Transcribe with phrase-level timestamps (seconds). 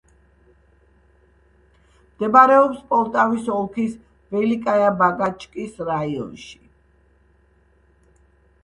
[2.13, 3.93] მდებარეობს პოლტავის ოლქის
[4.37, 6.61] ველიკაია-ბაგაჩკის რაიონში.